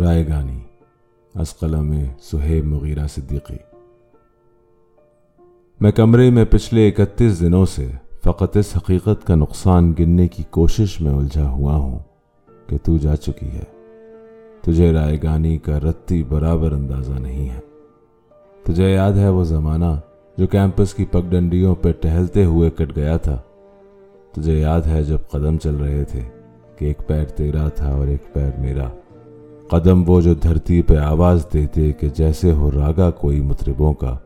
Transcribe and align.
رائے 0.00 0.28
گانی 0.28 0.60
از 1.34 1.58
قلم 1.58 1.94
سہیب 2.20 2.64
مغیرہ 2.64 3.06
صدیقی۔ 3.06 3.56
میں 5.80 5.92
کمرے 5.92 6.30
میں 6.30 6.44
پچھلے 6.50 6.88
اکتیس 6.88 7.40
دنوں 7.40 7.66
سے 7.66 7.90
فقط 8.24 8.56
اس 8.56 8.76
حقیقت 8.76 9.26
کا 9.26 9.34
نقصان 9.34 9.94
گننے 9.98 10.28
کی 10.28 10.42
کوشش 10.50 11.00
میں 11.00 11.10
الجھا 11.10 11.50
ہوا 11.50 11.76
ہوں 11.76 11.98
کہ 12.66 12.76
تو 12.82 12.96
جا 12.96 13.16
چکی 13.16 13.46
ہے۔ 13.46 13.64
تجھے 14.60 14.92
رائے 14.92 15.18
گانی 15.22 15.58
کا 15.58 15.80
رتی 15.80 16.24
برابر 16.24 16.72
اندازہ 16.72 17.12
نہیں 17.12 17.48
ہے۔ 17.48 17.60
تجھے 18.64 18.92
یاد 18.92 19.12
ہے 19.12 19.28
وہ 19.28 19.44
زمانہ 19.44 20.00
جو 20.36 20.46
کیمپس 20.46 20.94
کی 20.94 21.04
پگڈنڈیوں 21.04 21.74
پہ 21.74 21.92
ٹہلتے 21.92 22.44
ہوئے 22.44 22.70
کٹ 22.70 22.96
گیا 22.96 23.16
تھا۔ 23.16 23.38
تجھے 24.32 24.60
یاد 24.60 24.80
ہے 24.80 25.02
جب 25.02 25.18
قدم 25.30 25.58
چل 25.58 25.76
رہے 25.76 26.04
تھے 26.04 26.20
کہ 26.76 26.84
ایک 26.84 26.98
پیر 27.06 27.24
تیرا 27.24 27.68
تھا 27.68 27.92
اور 27.92 28.06
ایک 28.06 28.34
پیر 28.34 28.50
میرا۔ 28.58 28.88
قدم 29.70 30.04
وہ 30.06 30.20
جو 30.20 30.34
دھرتی 30.34 30.82
پہ 30.82 30.96
آواز 30.96 31.46
دیتے 31.52 31.92
کہ 31.92 32.08
جیسے 32.14 32.52
ہو 32.52 32.70
راگا 32.70 33.10
کوئی 33.10 33.40
مطربوں 33.40 33.94
کا۔ 33.94 34.16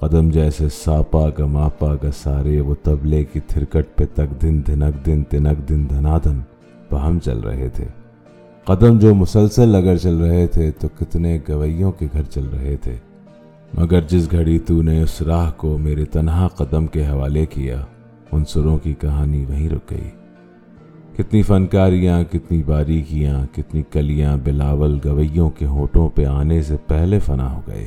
قدم 0.00 0.30
جیسے 0.30 0.68
ساپا 0.68 1.28
گا 1.38 1.46
ماپا 1.46 1.94
گا 1.94 2.10
سارے 2.22 2.60
وہ 2.60 2.74
تبلے 2.82 3.24
کی 3.24 3.40
تھرکٹ 3.40 3.96
پہ 3.96 4.04
تک 4.14 4.42
دن 4.42 4.62
دھنک 4.66 5.06
دن 5.06 5.22
تنک 5.24 5.68
دن 5.68 5.86
دھنا 5.90 6.18
دن 6.24 6.40
بہم 6.90 7.18
چل 7.18 7.38
رہے 7.38 7.68
تھے۔ 7.68 7.84
قدم 8.64 8.98
جو 8.98 9.14
مسلسل 9.14 9.74
اگر 9.74 9.96
چل 9.96 10.16
رہے 10.16 10.46
تھے 10.46 10.70
تو 10.70 10.88
کتنے 10.98 11.38
گویوں 11.48 11.92
کے 11.92 12.06
گھر 12.12 12.22
چل 12.22 12.46
رہے 12.52 12.76
تھے۔ 12.76 12.96
مگر 13.74 14.00
جس 14.00 14.28
گھڑی 14.30 14.58
تو 14.58 14.82
نے 14.82 15.02
اس 15.02 15.22
راہ 15.22 15.50
کو 15.56 15.78
میرے 15.78 16.04
تنہا 16.04 16.48
قدم 16.48 16.86
کے 16.86 17.06
حوالے 17.06 17.46
کیا، 17.46 17.84
ان 18.32 18.44
سروں 18.44 18.78
کی 18.78 18.94
کہانی 18.94 19.44
وہیں 19.48 19.68
رک 19.68 19.90
گئی۔ 19.90 20.23
کتنی 21.16 21.42
فنکاریاں، 21.42 22.22
کتنی 22.32 22.62
باریکیاں، 22.62 23.54
کتنی 23.54 23.82
کلیاں 23.90 24.36
بلاول 24.44 24.98
گویوں 25.04 25.50
کے 25.50 25.66
ہوٹوں 25.66 26.08
پہ 26.08 26.24
آنے 26.24 26.62
سے 26.62 26.76
پہلے 26.86 27.18
فنا 27.18 27.52
ہو 27.52 27.60
گئے۔ 27.66 27.86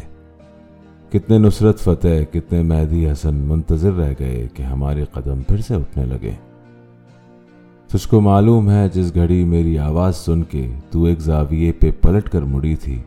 کتنے 1.12 1.38
نصرت 1.38 1.80
فتح، 1.80 2.24
کتنے 2.32 2.62
مہدی 2.62 3.12
حسن 3.12 3.36
منتظر 3.36 3.94
رہ 3.94 4.14
گئے 4.20 4.48
کہ 4.54 4.64
ہمارے 4.64 5.06
قدم 5.12 5.42
پھر 5.42 5.58
سے 5.58 5.76
اٹھنے 5.76 6.06
لگے۔ 6.06 6.32
تجھ 7.88 8.08
کو 8.08 8.22
معلوم 8.22 8.70
ہے، 8.70 8.88
جس 8.94 9.16
گھڑی 9.16 9.44
میری 9.44 9.78
آواز 9.78 10.16
سن 10.16 10.44
کے 10.44 10.68
تو 10.90 11.04
ایک 11.04 11.20
زاویے 11.20 11.72
پہ 11.72 11.92
پلٹ 12.02 12.30
کر 12.30 12.42
مڑی 12.42 12.76
تھی، 12.76 13.02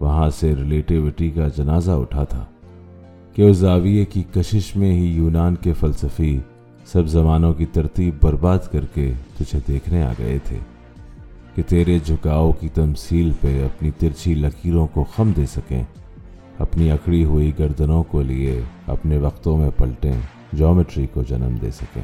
وہاں 0.00 0.30
سے 0.30 0.54
ریلیٹیوٹی 0.54 1.30
کا 1.30 1.48
جنازہ 1.56 1.90
اٹھا 1.90 2.24
تھا 2.24 2.44
کہ 3.32 3.42
اس 3.42 3.56
زاویے 3.56 4.04
کی 4.04 4.22
کشش 4.34 4.76
میں 4.76 4.92
ہی 4.92 5.06
یونان 5.06 5.54
کے 5.54 5.72
فلسفی 5.72 6.38
سب 6.92 7.06
زمانوں 7.06 7.52
کی 7.54 7.66
ترتیب 7.66 8.14
برباد 8.22 8.58
کر 8.72 8.84
کے 8.94 9.12
تجھے 9.38 9.58
دیکھنے 9.68 10.02
آ 10.02 10.12
گئے 10.18 10.38
تھے 10.44 10.58
کہ 11.54 11.62
تیرے 11.62 11.98
جھکاؤ 11.98 12.52
کی 12.52 12.68
تمثیل 12.68 13.30
پہ 13.40 13.64
اپنی 13.64 13.90
ترچھی 13.98 14.34
لکیروں 14.34 14.86
کو 14.86 15.04
خم 15.16 15.32
دے 15.36 15.46
سکیں، 15.46 15.82
اپنی 16.58 16.90
اکڑی 16.90 17.24
ہوئی 17.24 17.50
گردنوں 17.58 18.02
کو 18.02 18.22
لیے 18.22 18.60
اپنے 18.86 19.18
وقتوں 19.18 19.56
میں 19.56 19.70
پلٹیں 19.76 20.12
جومیٹری 20.52 21.06
کو 21.06 21.22
جنم 21.22 21.56
دے 21.62 21.70
سکیں۔ 21.70 22.02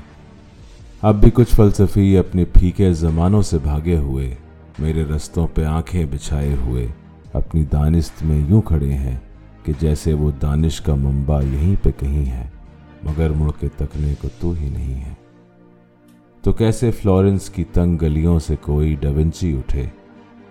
اب 1.03 1.21
بھی 1.21 1.31
کچھ 1.35 1.55
فلسفی 1.55 2.17
اپنے 2.19 2.45
پھیکے 2.45 2.93
زمانوں 2.93 3.43
سے 3.43 3.59
بھاگے 3.63 3.97
ہوئے، 3.97 4.35
میرے 4.79 5.05
رستوں 5.05 5.47
پہ 5.55 5.65
آنکھیں 5.65 6.05
بچھائے 6.05 6.55
ہوئے 6.67 6.87
اپنی 7.33 7.65
دانست 7.65 8.23
میں 8.23 8.41
یوں 8.49 8.63
کھڑے 8.63 8.93
ہیں 8.93 9.17
کہ 9.65 9.73
جیسے 9.81 10.13
وہ 10.13 10.31
دانش 10.43 10.81
کا 10.81 10.95
منبع 10.95 11.41
یہیں 11.43 11.75
پہ 11.85 11.91
کہیں 11.99 12.27
ہے۔ 12.27 12.47
مگر 13.03 13.31
مڑ 13.31 13.51
کے 13.61 13.69
تکنے 13.77 14.15
کو 14.21 14.29
تو 14.41 14.53
ہی 14.61 14.69
نہیں 14.69 15.05
ہے۔ 15.05 15.13
تو 16.43 16.53
کیسے 16.53 16.91
فلورنس 16.91 17.51
کی 17.51 17.65
تنگ 17.65 17.97
گلیوں 18.03 18.39
سے 18.39 18.57
کوئی 18.61 18.97
ڈونچی 19.01 19.57
اٹھے؟ 19.57 19.87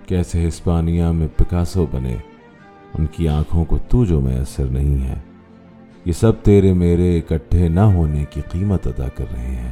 کیسے 0.07 0.47
ہسپانیہ 0.47 1.05
میں 1.05 1.27
پکاسو 1.35 1.85
بنے؟ 1.91 2.15
ان 2.97 3.05
کی 3.05 3.27
آنکھوں 3.29 3.65
کو 3.65 3.77
تو 3.77 4.05
جو 4.05 4.21
میسر 4.21 4.65
نہیں 4.65 5.07
ہے۔ 5.07 5.15
یہ 6.05 6.11
سب 6.11 6.31
تیرے 6.43 6.73
میرے 6.73 7.17
اکٹھے 7.17 7.67
نہ 7.67 7.79
ہونے 7.79 8.25
کی 8.29 8.41
قیمت 8.51 8.87
ادا 8.87 9.07
کر 9.15 9.25
رہے 9.33 9.55
ہیں۔ 9.55 9.71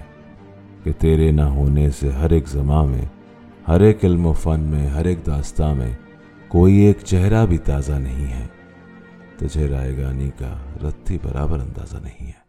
کہ 0.84 0.92
تیرے 1.00 1.32
نہ 1.32 1.42
ہونے 1.42 1.90
سے 1.90 2.12
ہر 2.12 2.30
ایک 2.30 2.48
زماں 2.48 2.86
میں، 2.86 3.06
ہر 3.68 3.80
ایک 3.80 4.06
علم 4.06 4.26
و 4.26 4.34
فن 4.34 4.60
میں، 4.60 4.88
ہر 4.88 5.06
ایک 5.06 5.20
داستان 5.26 5.78
میں 5.78 5.92
کوئی 6.48 6.76
ایک 6.76 6.98
چہرہ 7.06 7.46
بھی 7.46 7.58
تازہ 7.58 7.94
نہیں 7.94 8.34
ہے۔ 8.34 8.48
تجھے 9.38 9.68
رائے 9.68 9.98
گانی 9.98 10.30
کا 10.40 10.56
رتی 10.84 11.18
برابر 11.24 11.60
اندازہ 11.60 11.98
نہیں 12.04 12.28
ہے۔ 12.28 12.49